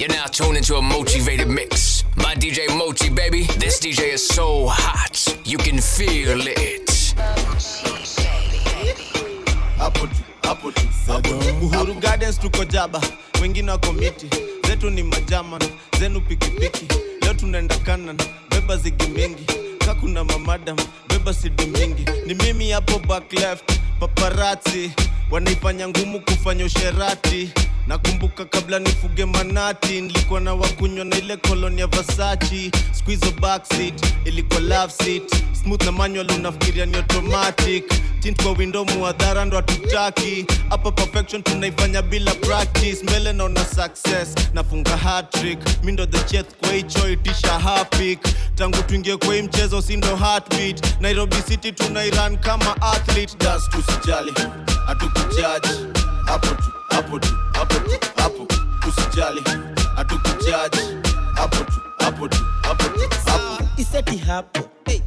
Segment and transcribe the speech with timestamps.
[0.00, 2.04] You're now tuned into a motivated mix.
[2.16, 3.42] My DJ Mochi, baby.
[3.58, 7.14] This DJ is so hot, you can feel it.
[12.00, 13.00] Gardens tuko jaba,
[13.40, 14.28] wengine wako miti,
[14.66, 15.60] zetu ni majaman,
[15.98, 16.86] zenu pikipiki.
[17.22, 18.16] Leo tunaenda kanan,
[18.50, 19.44] beba zigi mingi,
[19.78, 20.76] kakuna mamadam,
[21.08, 22.04] beba sidi mingi.
[22.26, 24.90] Ni mimi hapo back left, paparazzi
[25.30, 27.50] wanaifanya ngumu kufanya usherati.
[27.90, 32.70] Nakumbuka kabla nifuge manati, nilikuwa na wakunywa na ile kolonia Versace.
[32.92, 35.22] Squeeze backseat, ilikuwa love seat.
[35.62, 37.84] Smooth na manual unafikiria ni automatic.
[38.20, 40.46] Tint kwa window muadhara ndo hatutaki.
[40.68, 43.02] Hapa perfection tunaifanya bila practice.
[43.02, 45.58] Mbele naona success, nafunga hat-trick.
[45.84, 48.20] Mi ndo the chef kwa hicho itisha hapik.
[48.54, 51.00] Tangu tuingie kwa hii mchezo si ndo heartbeat.
[51.00, 53.36] Nairobi City tunairan kama athlete.
[53.38, 54.32] Das tusijali,
[54.86, 55.99] hatukujaji.
[56.30, 58.46] Hapo tu, hapo tu, hapo tu, hapo.
[58.88, 59.40] Usijali,
[59.96, 60.78] hatukujaji.
[61.34, 63.64] Hapo tu, hapo tu, hapo tu, hapo.
[63.76, 64.60] iseti hapo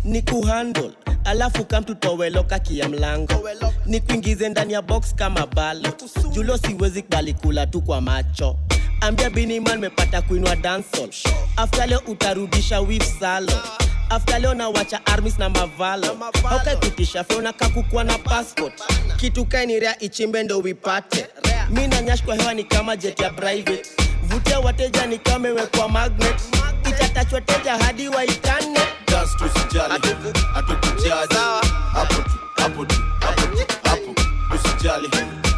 [0.03, 0.91] ni kuhandle
[1.25, 3.49] alafu kamtutoweloka kia mlango.
[3.85, 5.89] Ni kuingize ndani ya box kama balo.
[6.31, 8.55] Julo siwezi kubali kula tu kwa macho.
[9.01, 11.09] Ambia biniman mepata kuinwa dansol
[11.57, 13.51] afta leo utarudisha wif salo
[14.15, 16.17] afta leo nawacha armis na mavalo
[16.49, 18.73] aukaikutisha feona kakukwa na passport.
[19.17, 21.27] Kitu kainirea ichimbe ndo wipate
[21.69, 23.83] mi na nyash kwa hewa ni kama jet ya private.
[24.23, 26.35] Vutia wateja ni kama imewekwa magnet.
[26.89, 28.79] Itatachwa teja hadi waitane.
[30.53, 31.35] Hatukujaji.
[31.93, 34.15] Hapo tu, hapo tu, hapo tu, hapo.
[34.55, 35.09] Usijali,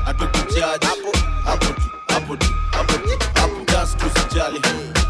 [0.05, 0.85] hatukujaji.
[0.85, 1.11] Hapo.
[1.11, 3.55] Tu, hapo tu, hapo tu, hapo.
[3.71, 4.61] Just usijali,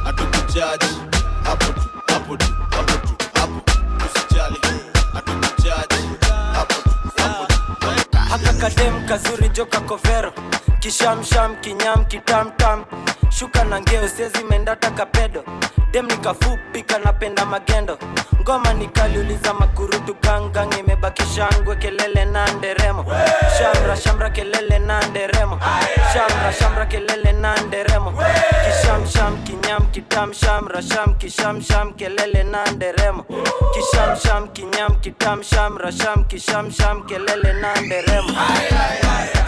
[0.03, 1.14] hatukujaji.
[9.07, 10.31] Kazuri joka kovero
[10.79, 12.85] kishamsham kinyam kitamtam.
[13.29, 15.43] Shuka na ngeo sezi mendata kapedo
[15.95, 17.97] dem nikafupi kanapenda magendo.
[18.41, 23.05] Ngoma nikaliuliza makurutu gangang imebaki shangwe kelele na nderemo.
[23.57, 25.59] Shamra shamra kelele na nderemo.
[26.13, 28.11] Shamra shamra kelele na nderemo.
[28.65, 33.25] Kishamsham kinyam kitam shamra sham kishamsham kelele na nderemo.
[33.73, 38.33] Kishamsham kinyam kitam shamra sham kishamsham kelele na nderemo.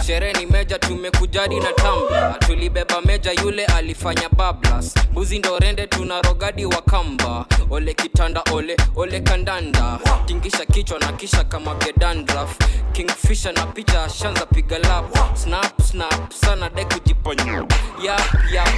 [0.06, 4.94] Sherehe ni meja tumekujadi na tamba tulibeba meja yule alifanya bablas.
[5.12, 7.46] Buzi ndo rende tuna rogadi wa kamba.
[7.70, 10.00] Ole kitanda ole ole kandanda.
[10.26, 12.58] Tingisha kichwa na kisha kama gedandraf
[12.94, 15.06] kingfisha na picha shanza piga lap.
[15.38, 17.66] Snap snap sana de kujiponya
[18.04, 18.22] yap
[18.52, 18.70] yap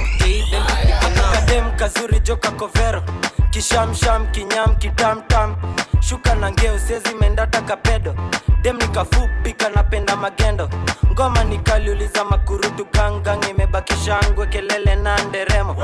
[1.32, 3.02] kadem kazuri joka kovero
[3.50, 5.56] kishamsham kinyam kitamtam
[6.00, 8.14] shuka na ngeo sezi mendata kapedo.
[8.62, 10.68] Dem nikafupi kanapenda magendo.
[11.12, 13.94] Ngoma nikaliuliza makurutu gangang imebaki
[14.50, 15.76] kelele na nderemo.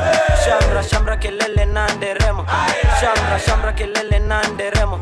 [0.44, 2.46] Shamra shamra kelele na nderemo.
[3.00, 4.98] Shamra shamra kelele na nderemo.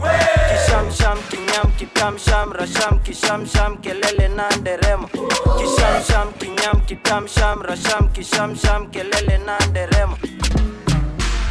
[0.49, 5.09] Kishamsham kinyam kitam shamra sham kishamsham kelele na nderemo.
[5.09, 10.17] Kishamsham kinyam kitam shamra sham kishamsham kelele na nderemo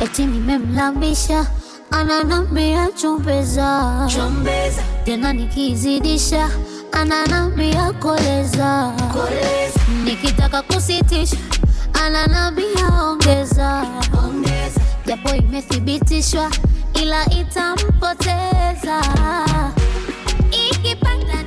[0.01, 1.45] eti nimemlambisha
[1.91, 4.07] ananambia chumbeza.
[5.05, 6.49] Tena nikizidisha
[6.91, 8.93] ananambia koleza.
[10.03, 11.37] Nikitaka kusitisha
[12.05, 13.85] ananambia ongeza.
[15.05, 16.51] Japo imethibitishwa
[17.01, 19.01] ila itampoteza.
[20.69, 21.42] Ikipanda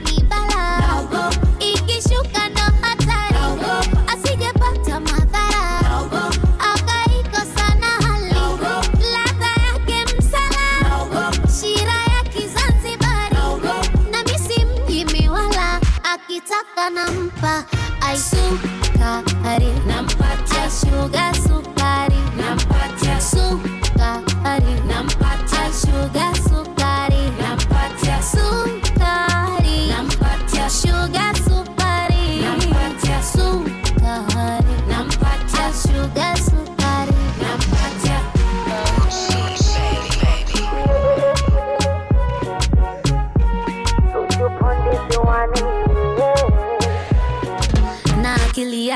[17.47, 17.65] nampa
[18.01, 21.33] aisukari nampatia shuga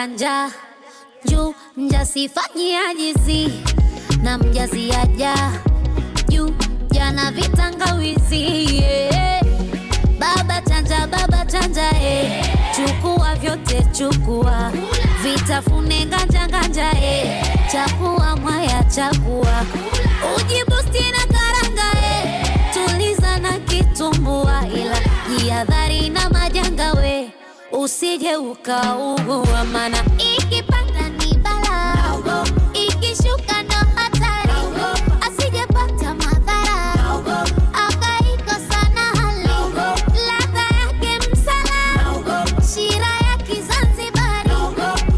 [0.06, 0.50] njaa
[1.24, 3.48] juu mjasifanyia jizi
[4.22, 5.34] na mjaziaja
[6.28, 6.50] juu
[6.90, 9.42] jana vitangawizi yeah.
[10.18, 12.44] baba chanja baba chanja eh.
[12.76, 14.72] chukua vyote chukua
[15.22, 17.44] vitafune nganja nganja eh.
[17.72, 19.64] chakua mwaya chakua
[20.36, 22.46] ujibusti na karanga eh.
[22.74, 25.00] tuliza na kitumbua ila
[25.38, 27.30] jihadhari na majanga we
[27.82, 32.16] usije ukaugua, mana ikipanda ni balaa,
[32.74, 34.52] ikishuka no hatari,
[35.26, 36.78] asijepata madhara,
[37.86, 39.48] akaikosa na hali,
[40.26, 41.80] ladha yake msala,
[42.74, 44.50] shira ya Kizanzibari,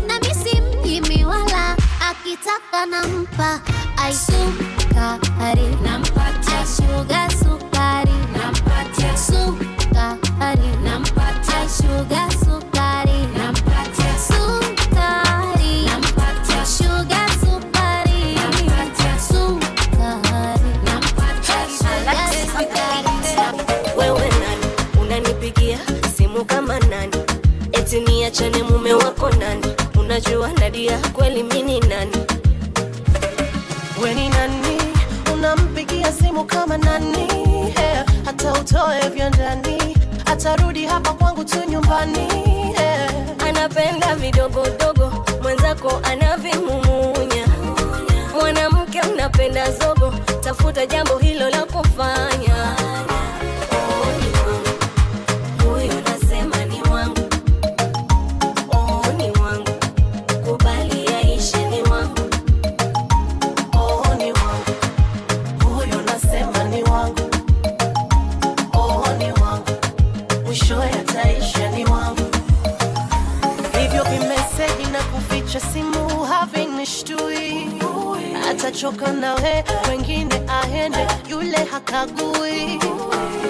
[0.06, 1.76] nami si mnyimi wala,
[2.10, 3.60] akitaka nampa.
[3.96, 9.16] Aisukari, sugar, shuga sukari, nampatia.
[9.16, 11.68] Sukari, nampatia.
[11.68, 12.31] Sugar
[28.32, 29.66] eti niachane mume wako nani?
[30.00, 32.16] Unajua nadia kweli mini nani?
[34.02, 34.78] Weni nani?
[35.34, 37.28] Unampigia simu kama nani?
[37.78, 38.06] Yeah.
[38.24, 39.96] hata utoe vya ndani.
[40.26, 42.28] Atarudi hapa kwangu tu nyumbani.
[42.78, 43.10] Yeah.
[43.48, 47.46] anapenda vidogodogo mwenzako anavimumunya
[48.34, 52.51] mwanamke unapenda zogo tafuta jambo hilo la kufanya
[81.92, 82.78] hakagui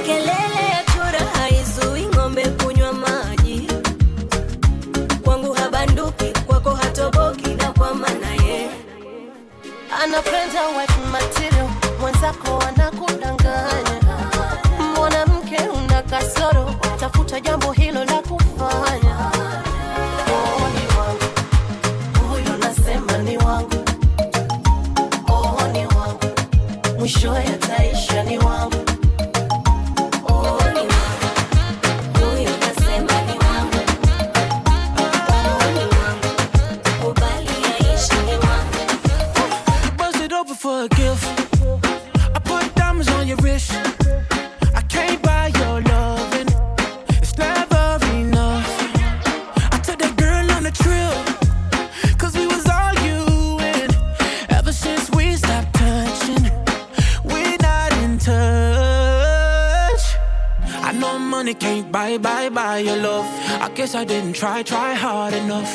[0.06, 3.68] Kelele ya chura haizui ng'ombe kunywa maji.
[5.24, 8.68] Kwangu habanduki, kwako hatoboki, na kwa maana ye.
[10.02, 11.68] Anapenda wife material
[12.00, 14.00] mwenzako anakudanganya.
[14.96, 17.81] Mwanamke una kasoro tafuta jambo hilo
[64.42, 65.72] try, try hard enough.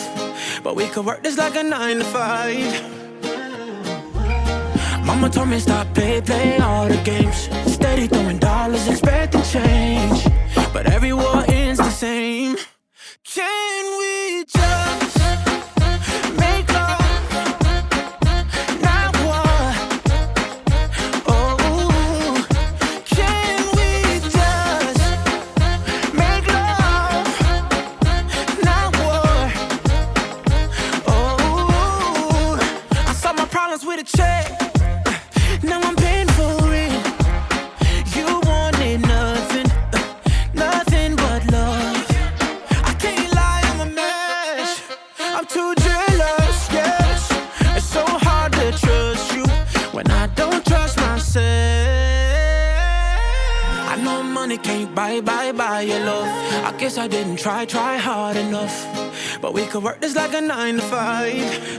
[0.61, 2.73] But we could work this like a nine to five.
[5.05, 7.47] Mama told me stop play, play all the games.
[7.73, 10.27] Steady throwing dollars, expecting change.
[10.73, 11.36] But every war
[58.67, 59.41] hard.
[59.41, 61.33] But we could work this like a nine to five.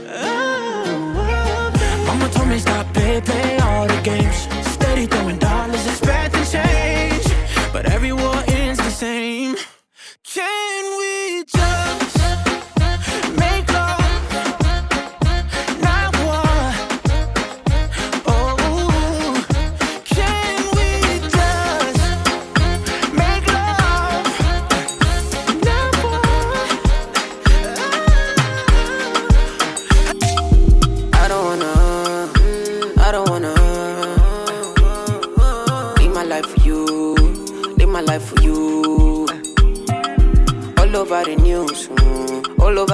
[0.07, 2.05] Oh, oh.
[2.07, 4.47] Mama told me stop play, play all the games.
[4.73, 7.25] Steady throwing dollars, expecting change.
[7.71, 9.55] But every war ends the same.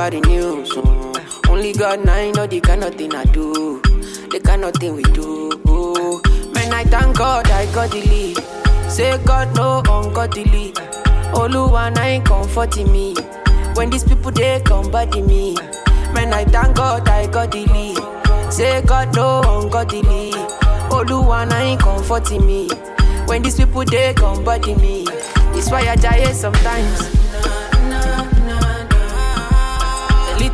[0.06, 3.82] Only God I know the kind of thing I do,
[4.30, 5.50] the kind of thing we do.
[6.54, 8.38] Man, I thank God I got the lead.
[8.88, 10.74] Say God no ungodly.
[11.34, 13.16] Oluwa I ain't comforting me.
[13.74, 15.56] When these people they come body me.
[16.14, 18.54] Man, I thank God I got the lead.
[18.54, 20.34] Say God no ungodly.
[20.92, 22.70] Oluwa I ain't comforting me.
[23.26, 25.08] When these people they come body me.
[25.58, 27.25] It's why I die sometimes.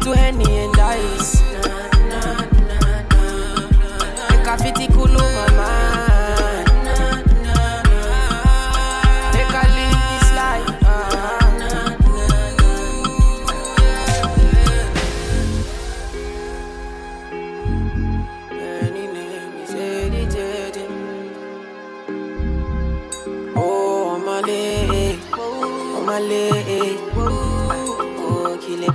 [0.02, 0.71] Little henny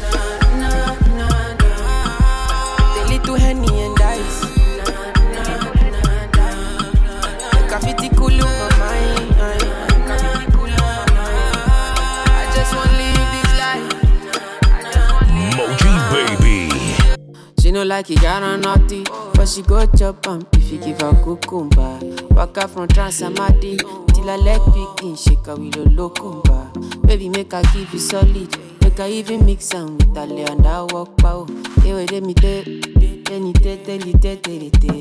[17.72, 19.06] She no like it, got on naughty.
[19.34, 22.00] But she go chop am if you give her cucumber.
[22.32, 23.78] Waka from Transamadi
[24.14, 27.08] till her leg begin shake her with a locumba.
[27.08, 28.54] Baby, make her give you solid.
[28.82, 31.48] Make her even mix am with her lay and I walk pow.
[31.82, 34.92] Hey, wait, let me tell, me tell, you, tell, you, tell.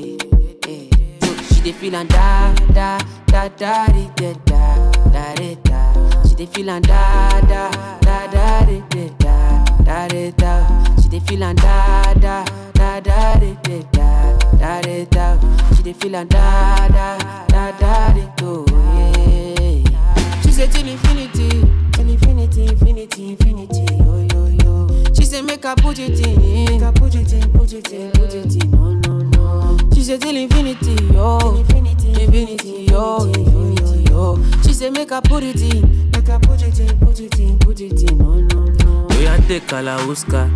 [0.63, 0.89] Hey.
[1.23, 3.85] Oh, she dey feel and da da da da
[4.15, 6.23] da da da da.
[6.23, 8.81] She dey feel and da da da da di,
[9.19, 9.50] da
[9.83, 10.85] da da da.
[11.01, 13.55] She dey feel and da da da da di,
[13.91, 15.37] da da di, da.
[15.75, 20.41] She dey feel and da da da da do yeah.
[20.43, 21.49] She say till infinity,
[21.93, 25.13] till infinity, infinity, infinity, yo yo yo.
[25.13, 28.11] She say make her put it in, make her put it in, put it in,
[28.11, 29.77] put it in, no no no.
[29.93, 34.37] She say till infinity, yo, infinity, infinity, yo, infinity, yo.
[34.63, 37.57] She say make her put it in, make her put it in, put it in,
[37.59, 38.80] put it in, no no no.
[39.21, 40.49] We are take Kalauska.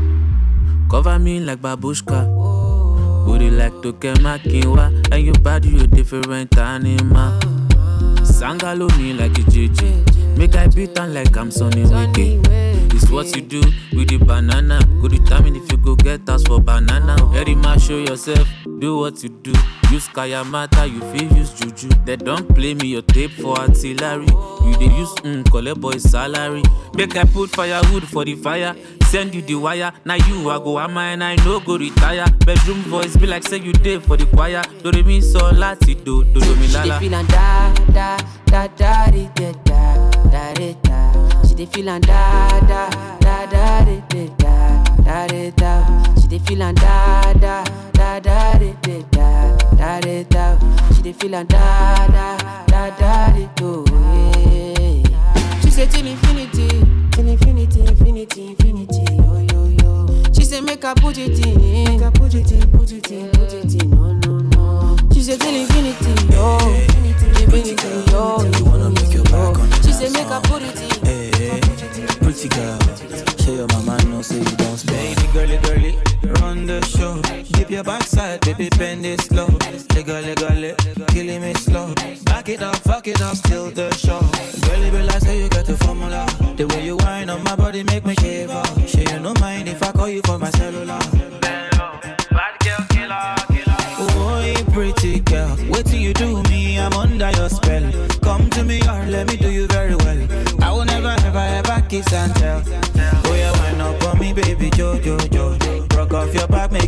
[0.89, 2.25] Cover me like babushka.
[3.23, 4.87] Booty like Tokema Kinwa.
[5.11, 7.39] And your body, you different animal.
[8.25, 10.37] Sangalo me like a JJ.
[10.39, 12.41] Make I beat on like I'm Sonny Wiki.
[12.95, 13.61] It's what you do
[13.93, 14.79] with the banana.
[14.99, 17.17] Go determine if you go get us for banana.
[17.33, 18.47] Very much show yourself,
[18.79, 19.53] do what you do.
[19.91, 21.87] Use Kayamata, you feel use Juju.
[22.05, 24.25] They don't play me your tape for artillery.
[24.65, 26.63] You they use mm, collect boy salary.
[26.95, 28.75] Make I put firewood for the fire.
[29.05, 29.93] Send you the wire.
[30.03, 32.25] Now you I go am and I no go retire.
[32.45, 34.63] Bedroom voice be like say you did for the choir.
[34.83, 37.73] Do re mi so lati do do do mi She la dey feel and da
[37.93, 41.41] da da da da da da di, da.
[41.47, 42.89] She dey feel and da da
[43.19, 44.01] da da di,
[44.37, 46.13] da da di, da.
[46.19, 47.63] She dey feel and da da
[47.93, 48.73] da da di,
[49.85, 50.57] da da da.
[50.95, 52.37] She dey feel and da da
[52.67, 55.61] da da di, do yeah.
[55.61, 56.67] She say till infinity,
[57.11, 60.23] till infinity, infinity, infinity, yo yo yo.
[60.33, 63.29] She say make her put it in, make her put it in, put it in,
[63.31, 64.97] put it in, no no no.
[65.13, 68.43] She say till infinity, yo, infinity, infinity, yo.
[68.57, 71.14] You wanna make your back on She say make her put it in.
[72.25, 72.79] Pretty girl,
[73.37, 75.15] show your mama know say you don't spend.
[75.15, 75.97] Baby girly girly,
[76.41, 77.21] run the show.
[77.53, 79.45] Dip your backside, baby bend it slow.
[79.93, 81.93] Leggo leggo le, killing me slow.
[82.23, 84.21] Back it up, fuck it up, still the show.
[84.67, 86.25] Girly be like say you got the formula.
[86.57, 88.63] The way you whine on my body make me shiver.
[88.87, 90.99] Sure you no mind if I call you for my cellular.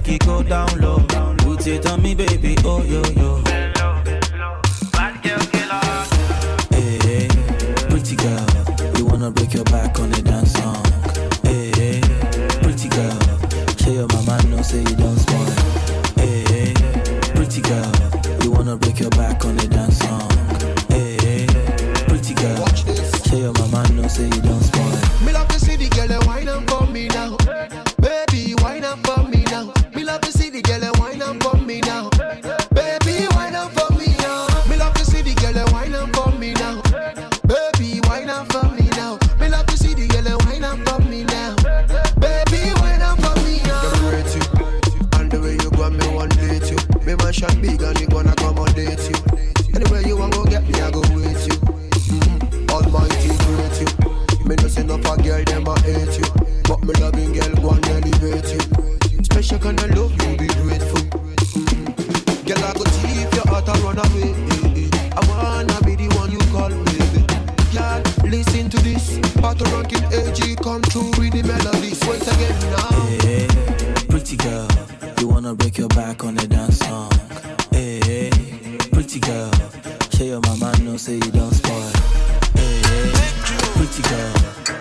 [0.09, 0.99] It go down low.
[1.37, 3.56] Put it on me, baby, oh, yo, yo.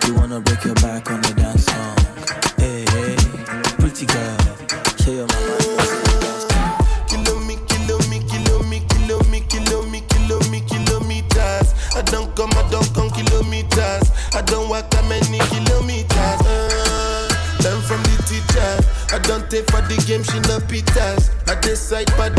[0.07, 1.97] You wanna break your back on the dance song.
[2.57, 3.15] Hey, hey,
[3.77, 4.37] pretty girl,
[4.97, 5.67] show your mama.
[11.97, 14.11] I don't come, I don't come kilometers.
[14.35, 16.45] I don't walk that many kilometers.
[16.45, 18.69] Uh, from the teacher.
[19.09, 21.33] I don't take for the game, she no pitas.
[21.49, 22.36] I decide bad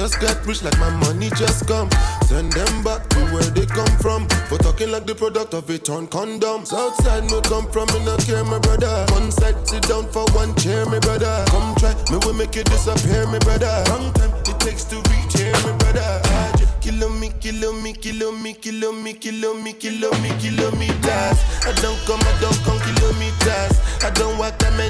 [0.00, 1.90] just got rich, like my money just come.
[2.24, 4.26] Send them back to where they come from.
[4.48, 6.64] For talking like the product of a torn condom.
[6.64, 9.04] Southside me come from, me no care, my brother.
[9.12, 11.44] One side, sit down for one chair, my brother.
[11.52, 13.68] Come try, me will make you disappear, my brother.
[13.92, 16.08] Long time it takes to reach here, my brother.
[16.24, 21.38] Ah, Kilo me, kilo me, kilo me, kilo me, kilo me, kilo me, kilometers.
[21.68, 23.76] I don't come, I don't come kilometers.
[24.00, 24.89] I don't walk kilometers.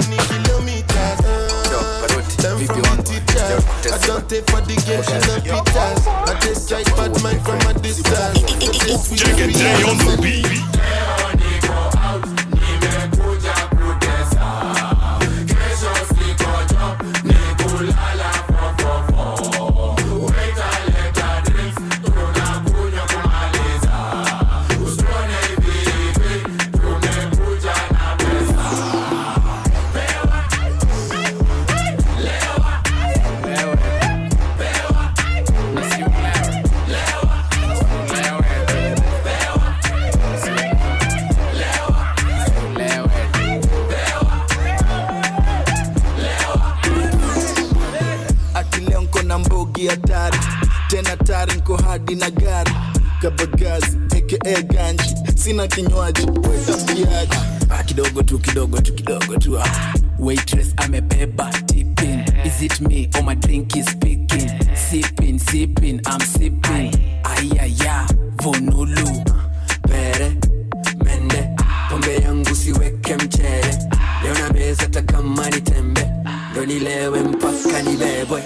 [2.40, 3.92] Them from the teacher.
[3.92, 6.06] I don't take for the game, she no pitas.
[6.08, 8.40] I just strike bad mind from a distance.
[8.40, 11.29] But this we Check it day on the beat.
[52.14, 52.72] Nko hadi na gari
[53.22, 55.14] kabagazi aka ganji.
[55.36, 57.36] Sina kinywaji wetambiaji
[57.70, 59.94] Ah, kidogo tu kidogo tu kidogo tu ah.
[60.18, 63.08] waitress amebeba tipping is it me?
[63.16, 64.50] Or my drink is speaking.
[64.74, 66.90] Sipping sipping i'm sipping.
[67.24, 68.06] Ayaya
[68.42, 69.24] vonulu
[69.88, 70.36] pere
[71.04, 71.48] mende.
[71.90, 73.78] Pombe yangu siweke mchere
[74.22, 74.86] leo na meza
[75.50, 76.06] ni tembe
[76.52, 78.42] ndo nilewe mpaka nibebwe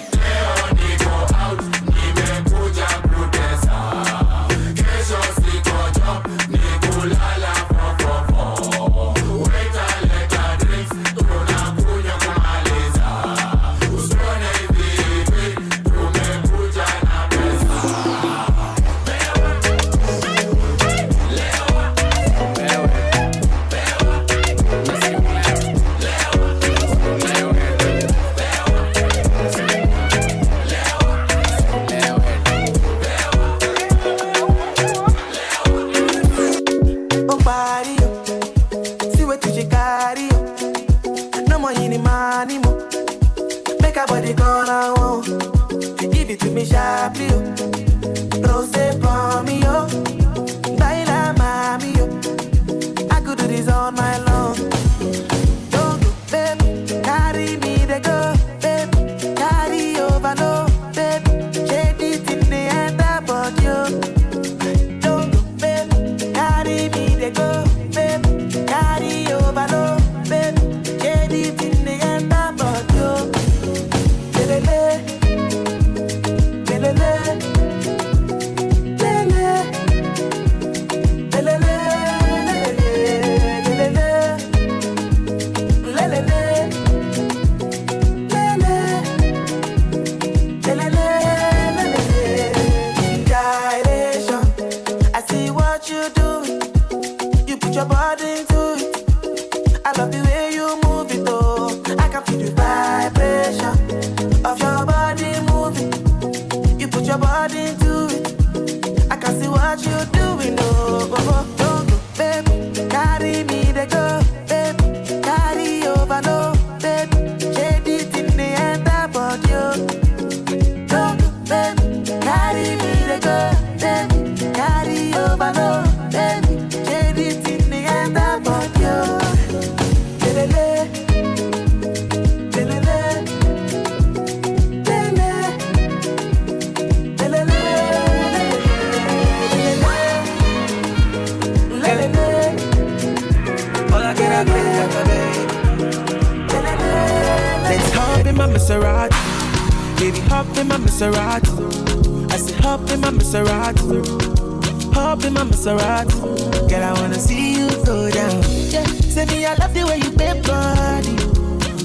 [151.05, 152.31] Maserati.
[152.31, 154.93] I said, hop in my Maserati.
[154.93, 156.69] Hop in my Maserati.
[156.69, 158.41] Girl, I wanna see you go down.
[158.69, 161.15] Yeah, say me, I love the way you bend body.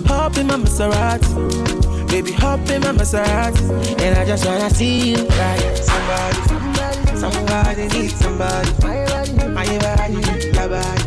[0.08, 2.08] Hop in my Maserati.
[2.08, 4.00] Baby, hop in my Maserati.
[4.00, 5.76] And I just wanna see you ride.
[5.76, 8.70] Somebody, somebody, needs somebody.
[8.82, 9.32] My body,
[9.78, 10.14] body,
[10.54, 11.04] your body.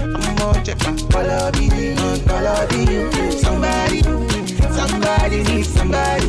[0.00, 3.36] I'm more check my color be you, color be.
[3.38, 4.02] Somebody,
[4.72, 6.23] somebody needs somebody.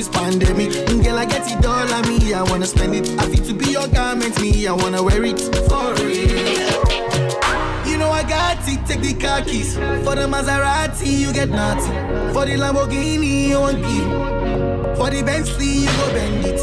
[0.00, 0.70] This pandemic.
[0.88, 2.32] Mm, Girl, I get it all on me.
[2.32, 3.06] I wanna spend it.
[3.20, 4.66] I feel to be your garment, me.
[4.66, 6.72] I wanna wear it for real.
[7.86, 8.80] You know I got it.
[8.86, 11.06] Take the car keys for the Maserati.
[11.22, 11.92] You get nothing.
[12.32, 14.96] For the Lamborghini, you want give.
[14.96, 16.60] For the Bentley, you go bend it.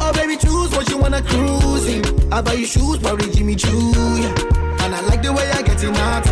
[0.00, 2.02] Oh baby, choose what you wanna cruise in.
[2.32, 3.90] I buy you shoes, probably Jimmy Choo,
[4.22, 4.84] yeah.
[4.84, 6.24] And I like the way I get it out.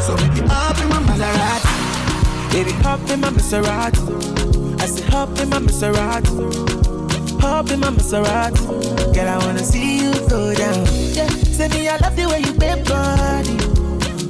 [0.00, 2.52] So it up in my Maserati.
[2.52, 4.39] Baby, hop in my Maserati.
[5.10, 7.40] Hop in my Maserati.
[7.40, 9.14] Hop in my Maserati.
[9.14, 10.86] Girl, I wanna see you go down.
[11.12, 13.56] Yeah, say me, I love the way you bend body.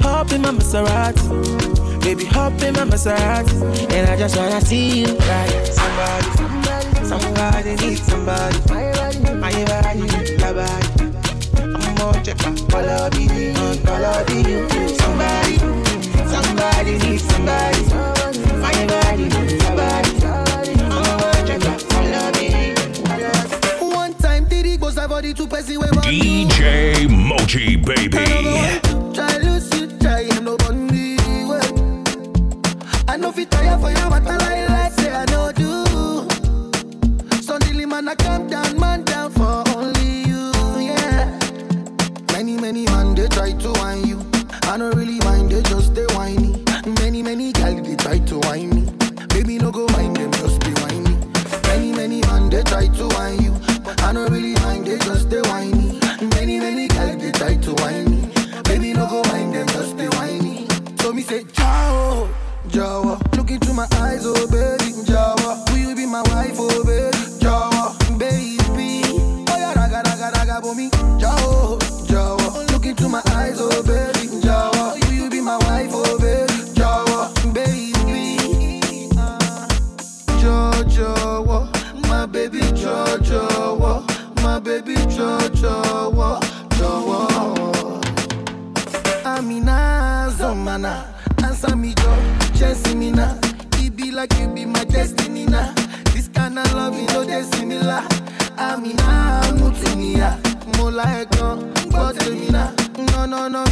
[0.03, 2.01] Hop in my Maserati.
[2.03, 3.93] Baby, hop in my Maserati.
[3.93, 5.67] And I just wanna see you ride.
[5.67, 8.59] Somebody, somebody, needs somebody.
[8.69, 9.99] My body, my body,
[10.41, 10.89] your body.
[11.61, 13.55] I'm more check you, color be you.
[14.97, 15.59] Somebody,
[16.27, 17.85] somebody needs somebody.
[18.61, 19.60] My body.
[25.33, 28.19] DJ Mochi Baby.
[29.15, 31.17] Try you, try him no bunny
[31.47, 31.61] way.
[33.07, 34.50] I know tire for you, but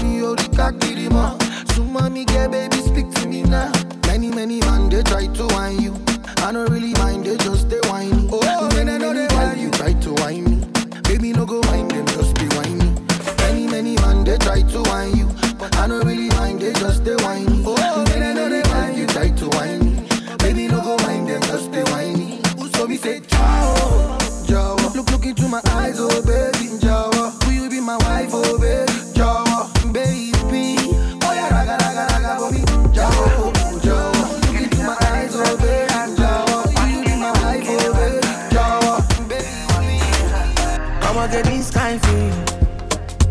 [0.03, 1.37] No, no, no, me ori kakiri mo.
[1.75, 3.71] Suma me get baby, speak to me now.
[4.07, 5.95] Many, many man they try to whine you.
[6.39, 8.29] I don't really mind, they just they whiny.
[8.33, 10.67] Oh, many, many man you try to whine me.
[11.03, 12.95] Baby, no go mind them, just be whiny.
[13.39, 15.29] Many, many man they try to whine you.
[15.61, 17.63] I don't really mind, they just they whiny.
[17.67, 20.09] Oh, many, many man you try to whine me.
[20.39, 22.41] Baby, no go mind them, just be whiny.
[22.75, 24.95] So me say, ciao, Jawa.
[24.95, 27.45] Look, look into my eyes, oh baby, Jawa.
[27.45, 28.88] Will you be my wife, oh baby,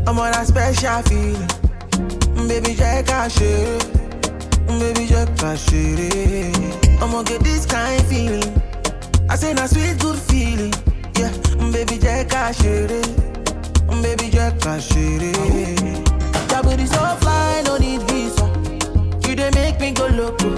[0.07, 2.47] I'm on a special feeling.
[2.47, 3.83] Baby, check out shit.
[4.67, 7.01] Baby, check out shit.
[7.01, 8.61] I'ma get this kind feeling.
[9.29, 10.73] I say na sweet good feeling.
[11.17, 11.31] Yeah,
[11.71, 12.89] baby, check out shit.
[14.01, 15.21] Baby, check out shit.
[16.49, 18.45] That booty so fly, no need visa.
[19.27, 20.49] You dey make me go loco.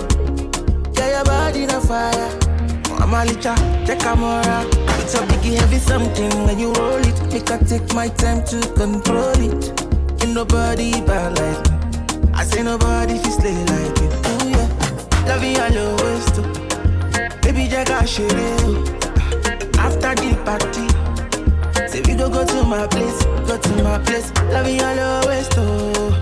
[0.93, 2.29] Yeah, your body na fire.
[2.99, 3.55] I'm a licha,
[3.87, 4.65] check camera.
[5.01, 7.33] It's a biggie heavy something when you roll it.
[7.33, 9.81] Make I take my time to control it.
[10.23, 12.29] Ain't nobody bad like me.
[12.33, 14.09] I say nobody fi slay like you.
[14.09, 14.67] Ooh yeah,
[15.27, 16.43] love you all your ways too.
[17.41, 18.27] Baby, Jack, I share
[19.79, 20.85] After the party,
[21.87, 24.31] say we go go to my place, go to my place.
[24.53, 26.13] Love you all your ways too.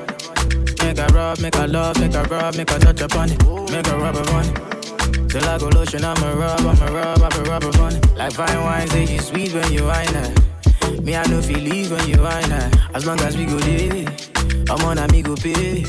[0.84, 3.44] Make a rub, make a love, make a rub, make a touch upon it.
[3.72, 4.56] Make a rub upon it.
[5.30, 8.06] Till I go lotion, I'ma rub, I'ma rub, I'ma rub upon it.
[8.18, 10.40] Like fine wine, say you sweet when you wine it.
[11.04, 12.76] Me, I know feel leave when you wine it.
[12.76, 12.90] Ah.
[12.94, 14.06] As long as we go there,
[14.70, 15.84] I'm on a me go pay.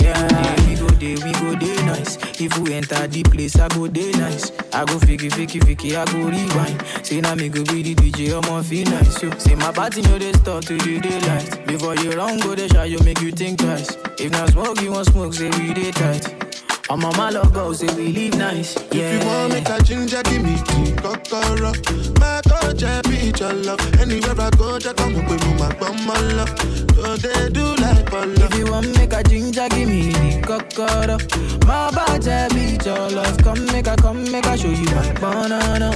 [0.00, 2.16] Yeah, we go there, we go there nice.
[2.40, 4.50] If we enter the place, I go there nice.
[4.72, 7.06] I go fiki, fiki, fiki, I go rewind.
[7.06, 9.20] Say now me go be the DJ, I'ma feel nice.
[9.20, 11.66] So, say my party know they start to the daylight.
[11.66, 13.96] Before you run, go the shot, you make you think twice.
[14.18, 16.47] If not smoke, you want smoke, say we dey tight.
[16.90, 18.74] I'm on my logo, say we live nice.
[18.92, 19.02] Yeah.
[19.10, 21.72] If you want make a ginger, give me tea, kokoro.
[22.18, 23.80] My coach, I be your love.
[24.00, 26.48] Anywhere I go, just come up with my bum, my love.
[26.96, 28.32] So they do like Polo.
[28.32, 31.18] If you want make a ginger, give me the cocoa.
[31.66, 33.36] My body beat your love.
[33.38, 35.90] Come make a, come make a show you my banana.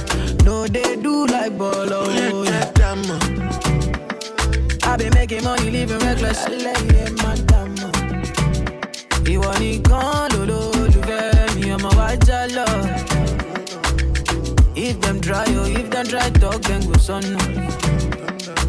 [0.45, 2.09] No, they do like bolo.
[2.11, 2.69] Yeah.
[4.85, 6.45] I been making money, living reckless.
[6.45, 7.89] Lẹ́yìn madama.
[9.33, 10.52] Ìwọ nìkan lolólùfẹ́
[16.29, 17.21] try talk, then go son.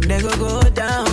[0.00, 1.06] They go go down.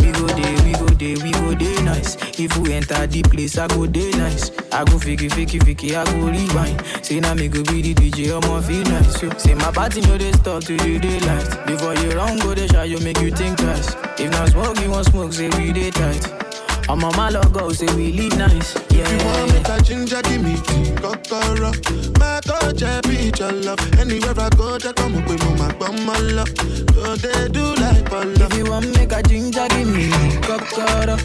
[0.00, 2.16] We go day, we go day, we go day nice.
[2.38, 4.50] If we enter the place, I go day nice.
[4.72, 6.82] I go fiki, fiki, fiki, I go rewind.
[7.04, 9.42] Say now me go be the DJ, I'ma feel nice.
[9.42, 11.66] Say my party know they stop to the daylight.
[11.66, 13.94] Before you run, go the shot, you make you think twice.
[14.18, 16.43] If not smoke, you want smoke, say we dey tight.
[16.86, 18.74] I'm on my logo, say we live nice.
[18.90, 19.04] Yeah.
[19.04, 21.72] If you want make a ginger, give me tea, kokoro.
[22.18, 23.80] My coach, I be your love.
[23.98, 26.48] Anywhere I go, just come up with my bum, my love.
[26.94, 28.46] So they do like Polo.
[28.46, 30.10] If you want make a ginger, give me
[30.42, 31.16] cocoa.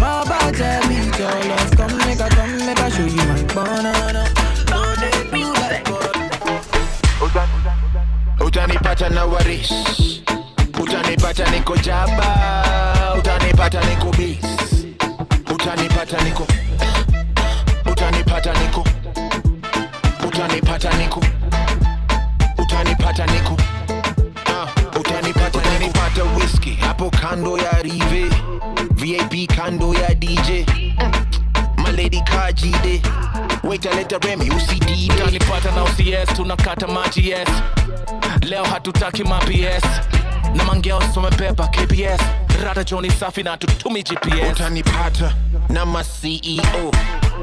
[0.00, 1.70] My body beat your love.
[1.76, 4.24] Come make a, come make a show you my banana.
[4.70, 5.88] No, they do like
[8.40, 9.70] utanipata na waris
[10.82, 14.77] utanipata niko jaba utanipata niko bis
[15.54, 16.46] utanipata niko.
[17.92, 18.84] Utanipata niko.
[20.28, 21.20] Utanipata niko.
[22.58, 23.56] Utanipata niko.
[24.46, 28.30] Ah, utanipata utanipata whisky hapo kando ya rive.
[28.90, 30.66] Vip kando ya dj
[31.76, 33.02] maledi kajide.
[33.62, 37.48] Waitaleta remi usidide utanipata na ucs tunakata maji yes.
[38.42, 39.84] Leo hatutaki maps
[40.54, 42.20] na mangeo somebeba kbs
[42.64, 45.34] rada joni safi na tutumi gps utanipata
[45.68, 46.92] na maceo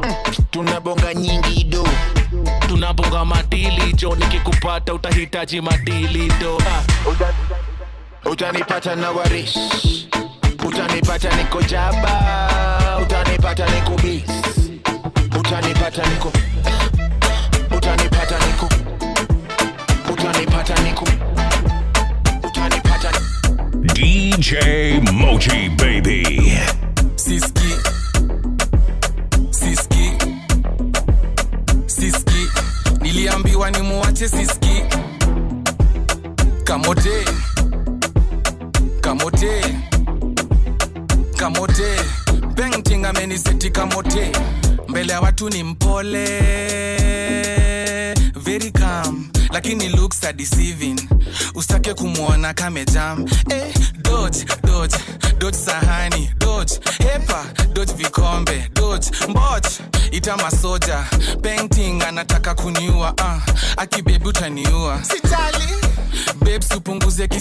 [0.04, 0.13] mm,
[0.51, 1.88] tunabonga nyingi do.
[2.67, 6.58] Tunabonga madili jo nikikupata utahitaji madili do.
[6.67, 6.84] Ah.
[8.30, 9.58] utanipata na warish.
[10.67, 12.99] Utanipata niko jaba.
[13.04, 13.91] Utanipata niko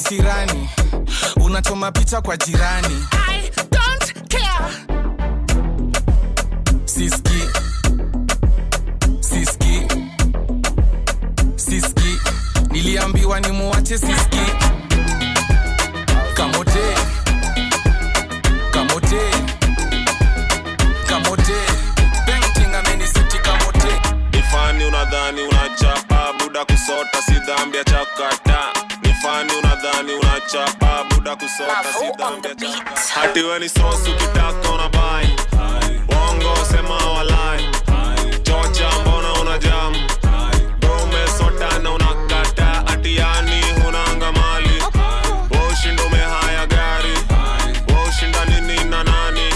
[0.08, 0.68] kisirani.
[1.36, 3.06] Unachoma picha kwa jirani.
[3.12, 4.70] I don't care.
[6.84, 7.48] Siski.
[9.20, 9.82] Siski.
[11.56, 12.18] Siski.
[12.70, 14.33] Niliambiwa ni muache Siski.
[32.16, 35.28] Kusota si dhambi ya chakata hati we ni sosu ukitaka unabai
[36.08, 37.68] wongo sema walai.
[38.42, 39.94] Chocha mbona una jam?
[40.80, 42.86] Bro umesota na unakata.
[42.86, 44.82] Atiani hunanga mali
[45.50, 47.14] Woshinda umehaya gari.
[47.94, 49.50] Woshinda nini na nani?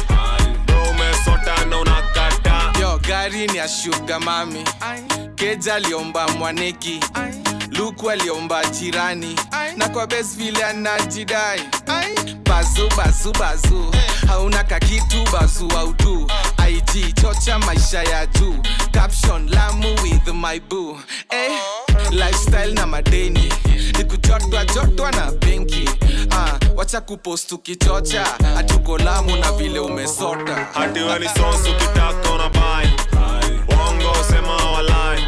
[0.66, 2.72] Bro umesota na unakata.
[2.80, 4.64] Yo, gari ni ya shuga mami.
[5.34, 7.00] Keja aliomba mwaneki
[7.78, 9.36] luku aliomba jirani
[9.76, 11.60] na kwa best vile anajidai
[12.48, 13.94] bazu bazu bazu.
[14.28, 16.30] Hauna kakitu bazu autu
[16.68, 18.54] ig chocha maisha ya juu.
[18.92, 20.98] Caption lamu with my boo.
[21.30, 21.58] Eh,
[22.10, 23.52] lifestyle na madeni.
[23.98, 25.88] Nikujotwa jotwa na benki.
[26.30, 28.26] Uh, wacha kupost ukichocha.
[28.54, 30.66] Hatuko lamu na vile umesota.
[30.74, 32.92] Hati we ni sosu kitaka una bai
[33.68, 35.24] wongo sema walai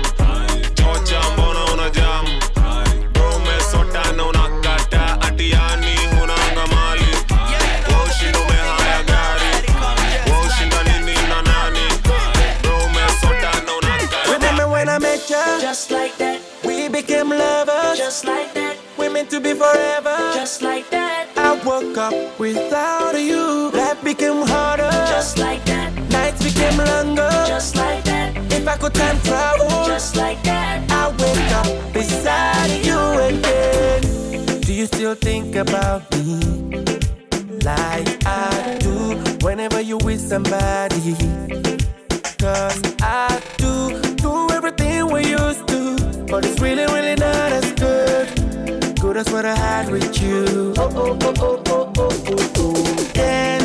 [19.31, 20.17] meant to be forever.
[20.35, 21.29] Just like that.
[21.37, 23.71] I woke up without you.
[23.71, 24.91] Life became harder.
[25.09, 25.93] Just like that.
[26.11, 27.31] Nights became longer.
[27.47, 28.37] Just like that.
[28.53, 29.69] If I could time travel.
[29.87, 30.91] Just like that.
[30.91, 34.61] I wake up beside you again.
[34.61, 36.41] Do you still think about me?
[37.63, 41.15] Like I do whenever you with somebody.
[42.39, 45.81] Cause I do do everything we used to.
[46.31, 47.60] But it's really, really not
[49.21, 49.33] as good.
[49.33, 50.75] Good as what I had with you.
[50.79, 53.11] Oh, oh, oh, oh, oh, oh, oh, oh.
[53.15, 53.60] Can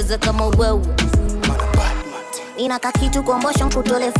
[0.00, 0.80] cheza kama wewe.
[2.56, 3.22] Inaka kitu
[3.66, 4.10] nkutole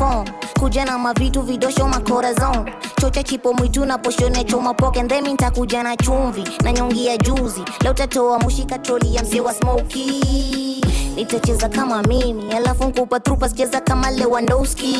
[0.60, 2.70] kuja na mavitu vidosho makorazon
[3.00, 5.02] chocha chipo mwitu na poshone choma poke.
[5.02, 7.62] Ndhemi ntakuja na chumvi na nyongi ya juzi.
[7.80, 7.94] Leo
[8.38, 10.84] mushika troli ya mzee wa smoki
[11.16, 14.96] nitacheza kama mimi alafu nkupa trupa sicheza kama lewandowski.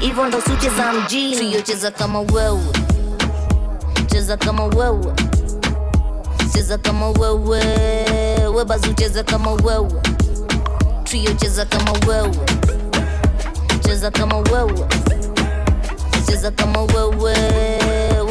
[0.00, 1.36] Hivyo ndo sucheza mjini.
[1.36, 2.62] Trio cheza kama wewe.
[4.06, 5.12] Cheza kama wewe
[6.52, 7.60] cheza kama wewe.
[8.54, 9.90] Webazu cheza kama wewe.
[11.04, 12.30] Trio cheza kama wewe.
[13.80, 14.86] Cheza kama wewe.
[16.26, 17.34] Cheza kama wewe.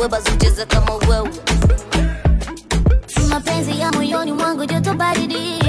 [0.02, 1.30] Webazu cheza kama wewe.
[3.30, 5.60] Mapenzi ya moyoni mwangu joto baridi.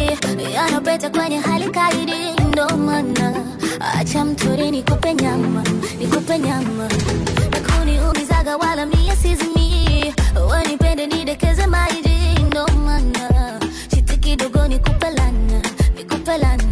[0.55, 2.41] Yanapeta kwenye hali kaidi.
[2.49, 3.35] Ndo maana
[3.99, 5.65] acha mtori nikupe nyama
[5.99, 6.89] nikupe nyama.
[7.51, 10.15] Nakuniumizaga wala mia sizimi
[10.51, 12.06] wanipende nidekeze maji
[14.69, 15.63] chiti kidogo nikupe lana
[15.97, 16.66] nikupe lana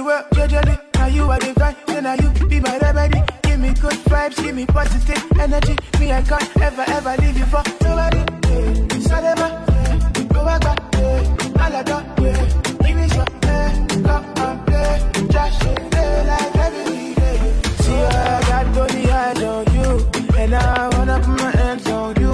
[0.00, 0.78] me well, gradually.
[0.94, 1.76] Now you are divine.
[1.86, 3.22] then now you be my remedy.
[3.42, 5.76] Give me good vibes, give me positive energy.
[5.98, 8.18] Me, I can't ever, ever leave you for nobody.
[8.18, 8.98] Yeah.
[9.08, 10.22] Salema, yeah.
[10.32, 11.64] go back, all yeah.
[11.64, 12.40] Alada, yeah.
[12.82, 13.86] Give me some, yeah.
[14.06, 15.12] Go on, yeah.
[15.34, 17.38] Just, yeah, like every day.
[17.82, 19.90] See, I got Tony, eyes on you.
[20.38, 22.32] And I wanna put my hands on you.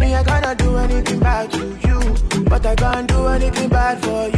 [0.00, 2.00] Me, I cannot do anything bad to you.
[2.44, 4.37] But I can't do anything bad for you.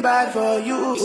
[0.00, 0.96] bad for you.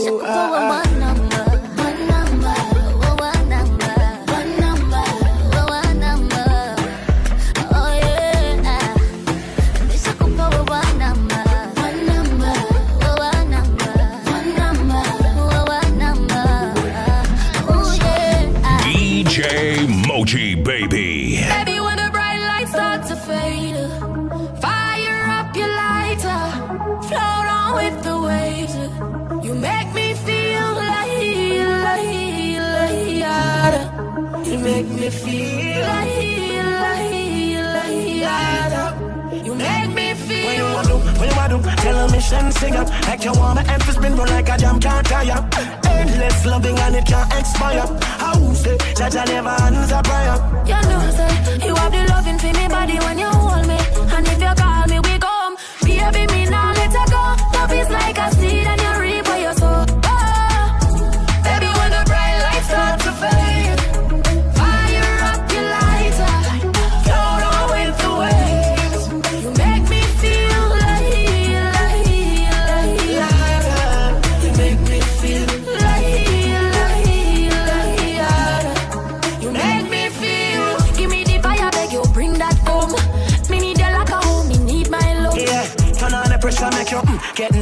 [42.60, 42.86] singer.
[43.12, 45.40] I can warm my emphasis been roll like a jam can't tire.
[45.88, 47.86] Endless loving and it can't expire.
[48.22, 50.38] How say that I never answer prayer?
[50.70, 53.35] You know say you have the loving for me body when you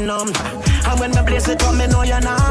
[0.05, 0.31] numb.
[0.85, 2.42] And when my place it up, me know you're not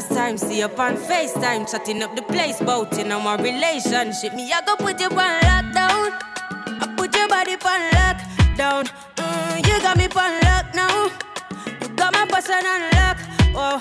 [0.00, 0.38] last time.
[0.38, 4.34] See up on FaceTime, chatting up the place, boating on my relationship.
[4.34, 6.10] Me, I go put you on lockdown.
[6.82, 8.84] I put your body on lockdown.
[9.16, 11.10] Mm, you got me on lock now.
[11.82, 13.18] You got my person on lock.
[13.54, 13.78] Oh,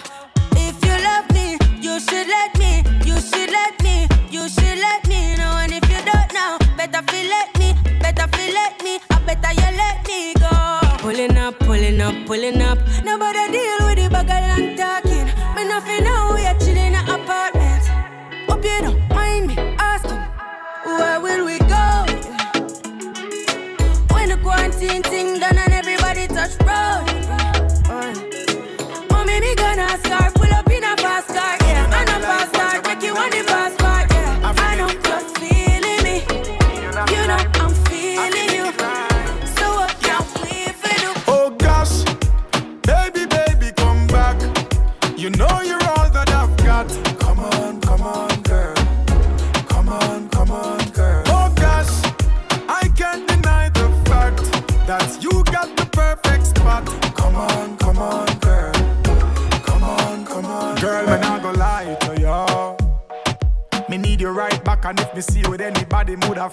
[0.57, 2.84] if you love me, you should let me.
[3.05, 4.07] You should let me.
[4.30, 5.53] You should let me know.
[5.63, 7.74] And if you don't know, better feel let me.
[8.01, 8.99] Better feel let me.
[9.09, 10.49] I better you let me go.
[10.99, 12.78] Pulling up, pulling up, pulling up.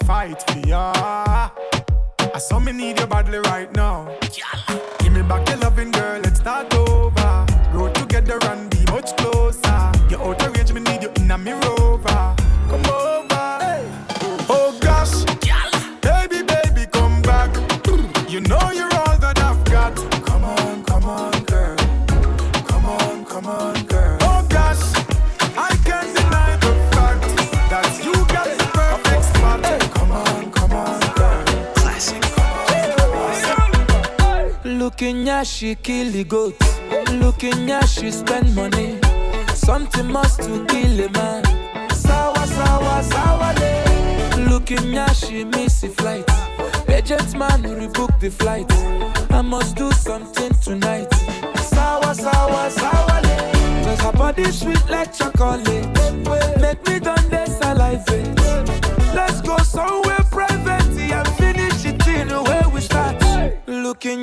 [0.05, 0.91] fight for ya.
[2.35, 2.96] I saw me need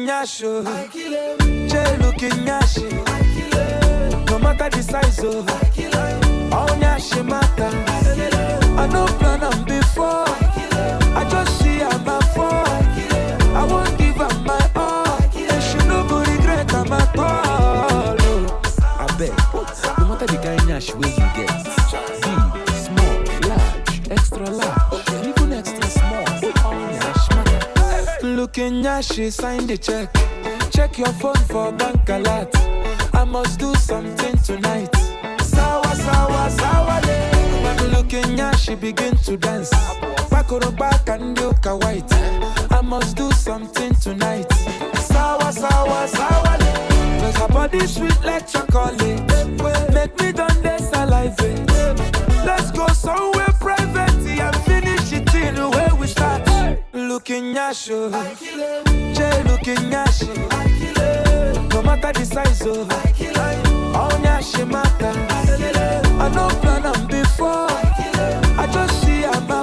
[0.05, 0.63] nyasho
[1.71, 2.85] chelu kinyashi.
[4.31, 5.39] No matter the size oh.
[5.39, 7.71] of all nyashi matter.
[8.77, 10.25] I no plan on before.
[11.17, 12.67] I just see am na fall
[13.57, 15.23] i wan give up my all.
[15.23, 19.07] And she no go regret am at all oh.
[19.07, 19.33] abeg
[19.99, 21.64] no matter the kind nyash wey you get.
[28.55, 30.15] Kenya, she signed the check.
[30.71, 32.55] Check your phone for bank alert.
[33.13, 34.95] I must do something tonight.
[35.41, 39.71] Sawa, sawa, sawa, When we Babylon Kenya, she begin to dance.
[40.31, 42.07] Back on the back and look white.
[42.71, 44.47] I must do something tonight.
[44.99, 46.57] Sawa, sawa, sawa,
[47.21, 49.21] Cause her body sweet like chocolate.
[49.93, 51.37] Make me done this alive.
[52.47, 53.84] Let's go somewhere, pray.
[57.27, 58.11] looking at you.
[59.15, 60.35] Jay looking at you.
[61.71, 62.83] No matter the size oh.
[62.83, 65.15] of all nyashi matter.
[66.21, 67.69] I no plan on before.
[68.61, 69.63] I just see I'm a.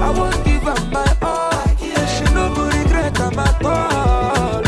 [0.00, 1.66] I won't give up my all.
[1.80, 4.60] And she no go regret I'm at all.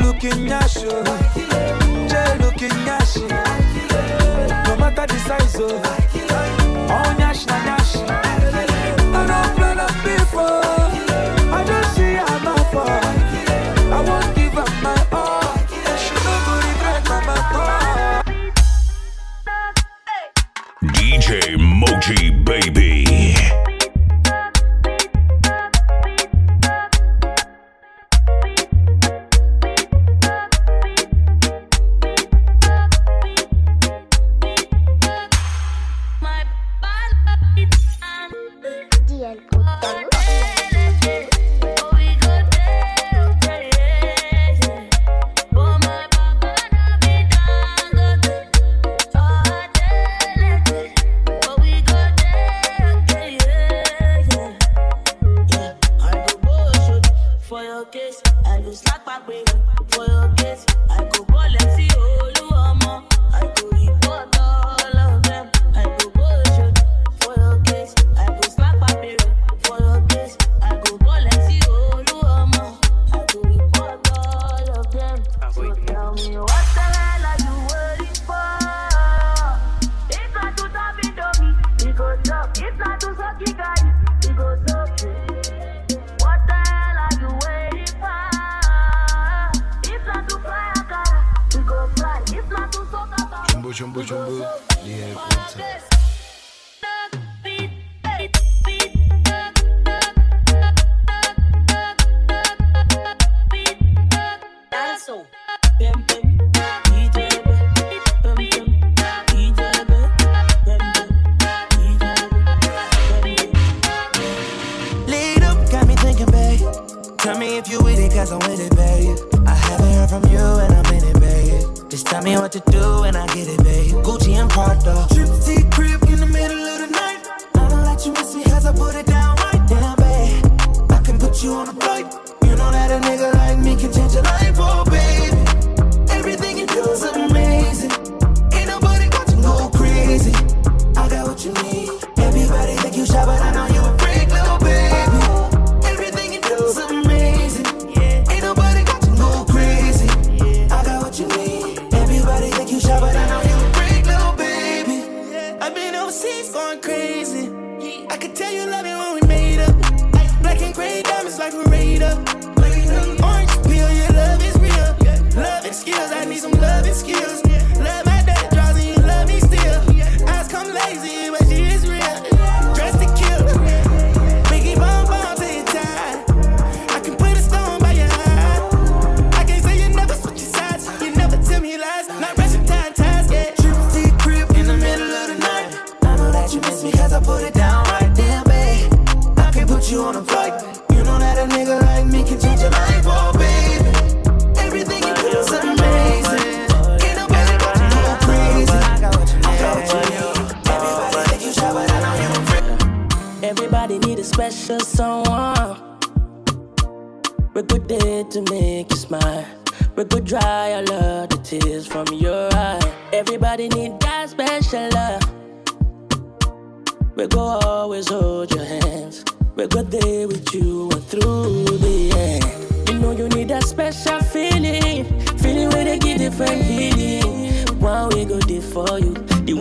[0.00, 1.04] Looking at you.
[2.08, 3.28] Jay looking at you.
[4.68, 6.13] No matter the size of
[21.64, 23.73] Moji Baby.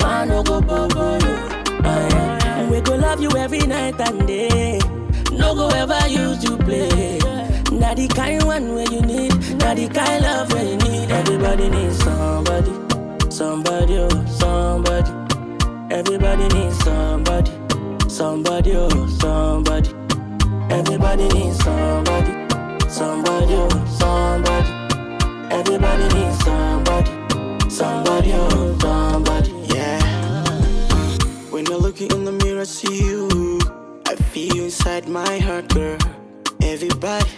[0.04, 1.38] You, no go bubble you.
[1.84, 2.70] Yeah.
[2.70, 4.80] We go love you every night and day.
[5.32, 7.20] No go ever use you play.
[7.72, 11.10] Not the kind one where you need, not the kind love where you need.
[11.12, 12.72] Everybody needs somebody,
[13.32, 15.12] somebody, oh, somebody.
[15.94, 17.52] Everybody needs somebody,
[18.10, 19.90] somebody, oh, somebody.
[20.70, 22.32] Everybody needs somebody,
[22.90, 24.70] somebody, oh, somebody.
[25.52, 27.12] Everybody needs somebody,
[27.70, 28.73] somebody, oh,
[31.94, 33.60] When I look in the mirror, I see you.
[34.08, 35.98] I feel you inside my heart, girl.
[36.62, 37.30] Everybody,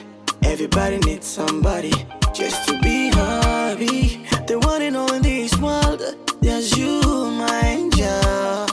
[0.43, 1.91] everybody needs somebody
[2.33, 4.25] just to be happy.
[4.47, 6.01] The one and all in this world,
[6.41, 8.67] there's you, my angel.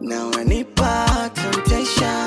[0.00, 2.26] Now I need back temptation.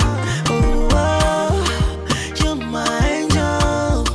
[0.50, 4.06] Oh, oh, you're my angel.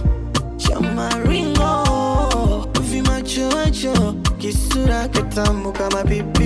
[0.59, 1.63] You're my ringo.
[1.63, 2.73] Oh.
[2.81, 6.38] Vimacho macho, kisura kitamu kama pipi.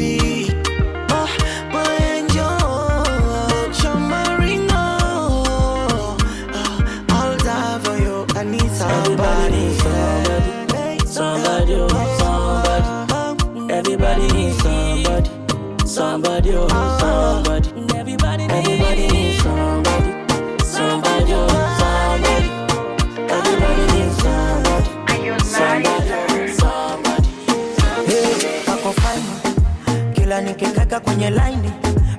[31.22, 31.70] Kwenye laini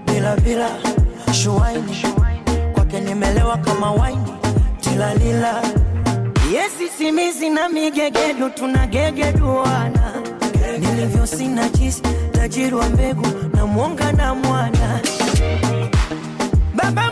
[0.05, 0.69] bila bila
[1.33, 1.97] shuaini
[2.73, 4.33] kwake nimelewa kama waini
[4.81, 5.61] tilalila
[6.53, 10.13] yesi simizi na migegedu tunagegeduana
[10.79, 12.01] nilivyo sina jisi
[12.31, 14.99] tajiri wa mbegu na mwonga na mwana.
[16.75, 17.11] Baba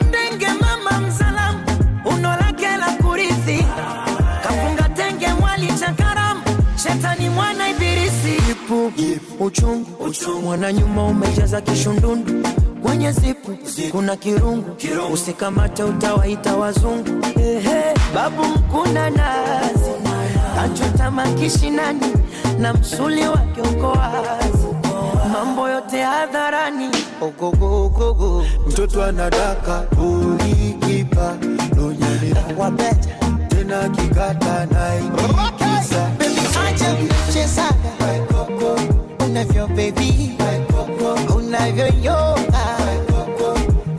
[9.48, 12.48] ipu uchungu, mwana nyuma umejaza kishundundu.
[12.82, 13.58] Kwenye zipu
[13.92, 14.76] kuna kirungu,
[15.14, 17.26] usikamate utawaita wazungu.
[17.40, 19.92] Ehe, babu mkuna nazi.
[20.56, 22.14] Kachota makishinani
[22.60, 24.68] na msuli wake uko wazi.
[25.34, 26.90] Mambo yote hadharani.
[27.22, 31.36] Ogogogogo mtoto anadaka ulikipa.
[31.78, 33.10] Lonyelea wabeta
[33.50, 36.12] tena kikata naikisa
[36.68, 36.96] acha
[37.30, 37.92] mchezaga
[39.42, 40.38] unavyo bebi
[41.36, 42.78] unavyoyoga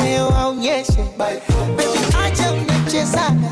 [0.05, 3.51] leo aonyeshe bebi acha mchezaga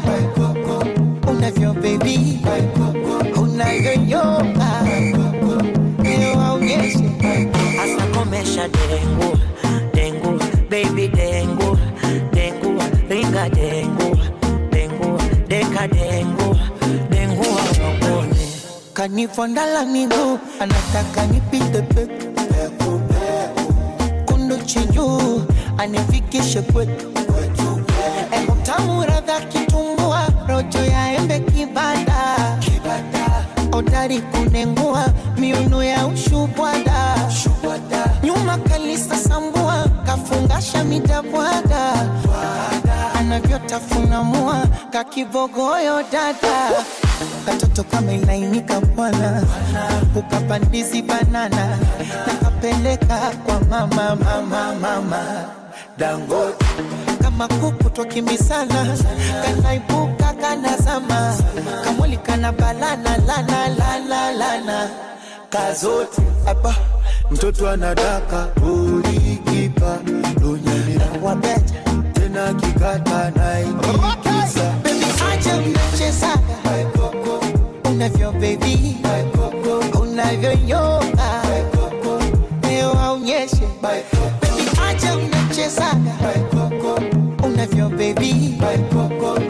[1.30, 2.40] unavyo bebi
[3.42, 4.82] unavyoyoga
[6.02, 7.10] leo aonyeshe
[7.82, 9.38] asa komesha dengu
[9.94, 10.38] dengu
[10.70, 11.08] baby.
[11.08, 11.78] Dengu
[12.32, 13.99] dengu ringa dengu
[19.00, 23.00] kanifondala miguu anataka nipite peku
[24.26, 25.42] kundu chinjuu
[25.78, 27.06] anifikishe kwetu
[28.52, 32.58] utamuradha kitumbua rojo ya embe kibada
[33.72, 35.04] odari kunengua
[35.38, 37.16] miuno ya ushubwada.
[38.22, 41.92] Nyuma kalisa sambua kafungasha midabwaga
[43.20, 46.70] anavyotafuna mua kakibogoyo dada.
[47.46, 49.42] Katoto kamelainika bwana.
[50.16, 51.78] Ukapandizi banana
[52.26, 55.44] nakapeleka kwa mama mama mama.
[55.98, 56.64] Dangote
[57.22, 58.96] kama kuku twakimbisana
[59.44, 61.34] kanaibuka kanazama.
[61.84, 64.88] Kamwili kana balana lana lana lana.
[65.50, 66.74] Kazote aba
[67.30, 69.98] mtoto anadaka ulikipa
[70.42, 71.89] lonyelea wabeta
[72.48, 76.56] kikata naikisa bebi acha mnachezaga
[77.90, 78.96] unavyo bebi
[80.00, 81.42] unavyoyoga
[82.62, 86.14] leo aonyeshe bebi acha mnachezaga
[87.44, 88.58] unavyo bebi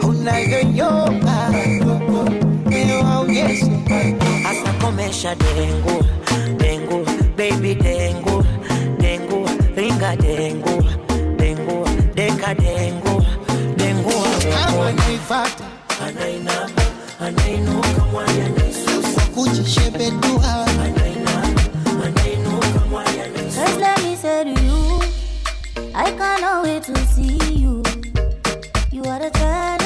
[0.09, 1.49] unavyoyoga
[2.69, 3.71] leo aonyeshe
[4.49, 6.03] asa komesha dengu
[6.57, 7.05] dengu
[7.37, 8.43] baby dengu
[8.99, 10.80] dengu ringa dengu
[12.55, 13.25] deka
[13.77, 14.13] dengu
[14.45, 15.63] dengu anaifata
[16.07, 16.81] anainama
[17.19, 20.65] anainuka mwanya naisusa kujishebedua
[22.03, 23.21] anainuka mwanya
[23.51, 25.01] First let me say to you,
[25.93, 27.83] I cannot wait to see you.
[28.91, 29.80] You are the treasure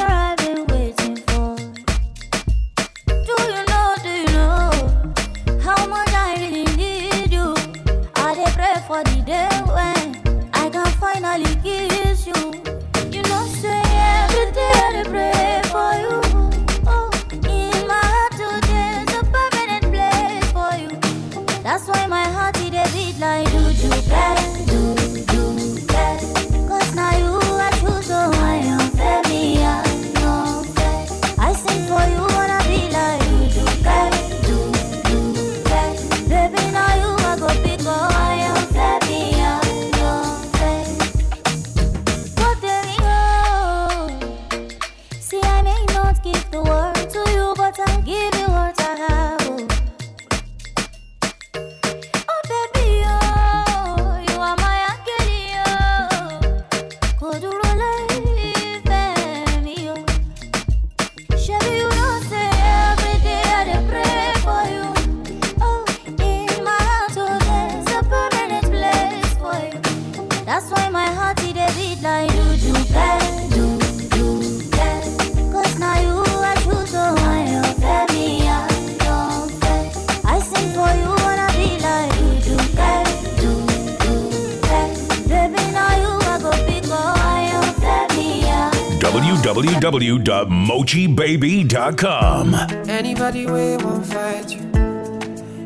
[89.96, 92.54] www.mochibaby.com.
[92.90, 94.60] Anybody way won't fight you,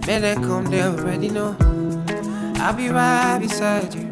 [0.05, 1.55] may they come, they already know.
[2.57, 4.03] I'll be right beside you,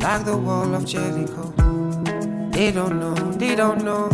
[0.00, 1.52] like the wall of Jericho.
[2.50, 4.08] They don't know, they don't know,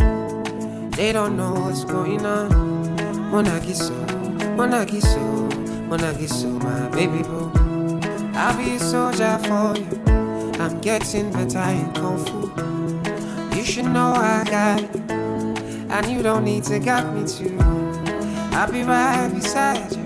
[0.91, 2.51] they don't know what's going on.
[3.31, 3.95] Monagiso,
[4.55, 5.49] Monagiso,
[5.89, 7.49] Monagiso, my baby boo.
[8.35, 9.99] I'll be a soldier for you.
[10.61, 12.51] I'm getting better in kung fu.
[13.55, 14.98] You should know I got you,
[15.89, 17.57] and you don't need to guide me to.
[18.51, 20.03] I'll be right beside you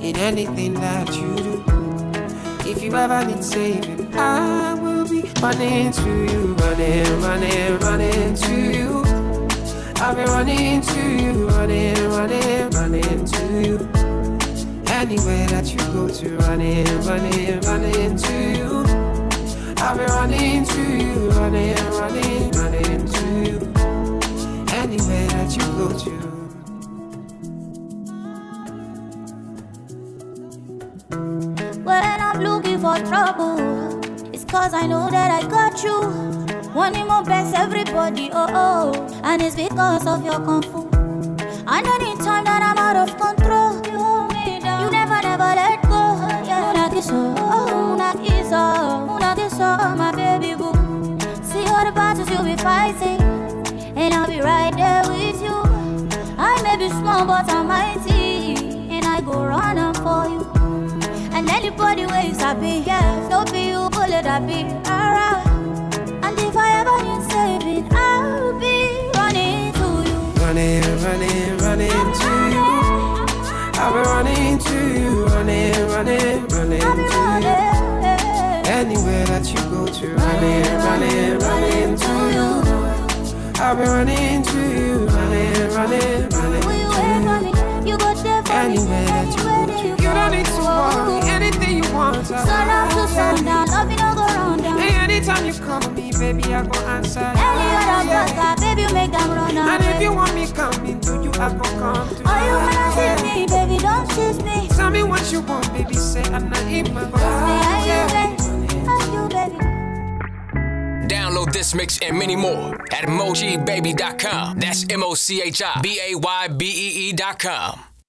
[0.00, 2.68] in anything that you do.
[2.68, 8.54] If you ever need saving, I will be running to you, running, running, running to
[8.72, 9.02] you.
[9.96, 13.88] I'll be running to you, running, running, running to you.
[14.88, 18.84] Anywhere that you go to, running, running, running to you.
[19.78, 23.55] I'll be running to you, running, running, running to you.
[25.08, 26.10] Anywhere that you go to.
[31.84, 34.00] When I'm looking for trouble,
[34.32, 36.00] it's cause I know that I got you.
[36.74, 39.20] Wanting more best everybody, oh oh.
[39.22, 40.88] And it's because of your kung fu.
[41.68, 44.84] And anytime that I'm out of control, you hold me down.
[44.86, 46.18] You never, never let go.
[46.44, 46.72] Yeah.
[46.72, 50.72] Una kiso, oh, una kiso, una kiso, my baby boo.
[51.42, 53.20] See all the battles you'll be fighting,
[53.96, 54.95] and I'll be right there
[57.24, 58.56] but I'm mighty,
[58.90, 60.42] and I go run up for you.
[61.32, 65.46] And anybody where you sabi, yeah, no be you, bullet I be, alright.
[66.24, 70.18] And if I ever need saving, I'll be running to you.
[70.42, 72.66] Running, running, running to you.
[73.80, 77.56] I'll be running to you, running, running, running to you.
[78.66, 82.48] Anywhere that you go to, running, running, running to you.
[83.58, 87.90] I'll be running to you, running, running, running you.
[87.92, 91.28] You go there Anywhere that you go to, you don't need to worry.
[91.30, 94.78] Anything you want, I'll Sun up to sundown, love you no go round down.
[94.78, 97.20] Hey, anytime you call me, baby, I go answer.
[97.20, 98.54] Any other Yeah.
[98.56, 101.64] baby, you make them run And if you want me coming to you, I go
[101.78, 103.78] come to Are you wanna see me, baby?
[103.78, 104.68] Don't tease me.
[104.68, 105.94] Tell me what you want, baby.
[105.94, 108.88] Say I'm not in my Are you baby?
[108.88, 109.75] Are you baby?
[111.08, 114.58] Download this mix and many more at mochibaby.com.
[114.58, 117.85] That's M O C H I B A Y B E E.com.